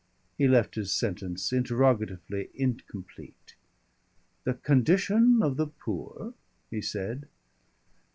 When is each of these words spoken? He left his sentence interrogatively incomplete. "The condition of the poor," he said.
He 0.35 0.47
left 0.47 0.73
his 0.73 0.91
sentence 0.91 1.53
interrogatively 1.53 2.49
incomplete. 2.55 3.53
"The 4.45 4.55
condition 4.55 5.43
of 5.43 5.57
the 5.57 5.67
poor," 5.67 6.33
he 6.71 6.81
said. 6.81 7.27